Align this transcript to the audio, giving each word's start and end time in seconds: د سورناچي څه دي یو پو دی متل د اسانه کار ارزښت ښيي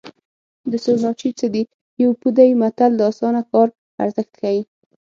د 0.71 0.73
سورناچي 0.83 1.29
څه 1.39 1.47
دي 1.53 1.63
یو 2.03 2.11
پو 2.19 2.27
دی 2.37 2.49
متل 2.61 2.91
د 2.97 3.01
اسانه 3.11 3.41
کار 3.51 3.67
ارزښت 4.03 4.33
ښيي 4.39 4.61